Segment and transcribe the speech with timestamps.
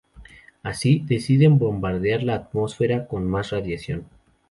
[0.63, 4.07] Así, deciden bombardear la atmósfera con más radiación.